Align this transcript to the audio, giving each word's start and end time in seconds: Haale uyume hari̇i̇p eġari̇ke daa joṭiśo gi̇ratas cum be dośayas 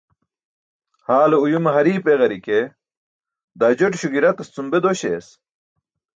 Haale 1.07 1.35
uyume 1.43 1.69
hari̇i̇p 1.75 2.05
eġari̇ke 2.13 2.59
daa 3.59 3.71
joṭiśo 3.77 4.07
gi̇ratas 4.13 4.49
cum 4.53 4.67
be 4.71 4.77
dośayas 4.83 5.27